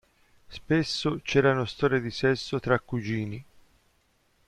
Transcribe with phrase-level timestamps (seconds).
[0.47, 3.45] Spesso c'erano storie di sesso tra cugini.